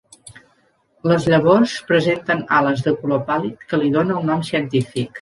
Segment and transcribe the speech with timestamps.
[1.11, 5.09] Les llavors presenten ales de color pàl·lid que li dóna el nom científic.